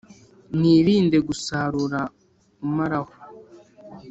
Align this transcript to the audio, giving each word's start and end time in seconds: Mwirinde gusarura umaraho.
Mwirinde 0.55 1.17
gusarura 1.27 2.01
umaraho. 2.65 3.13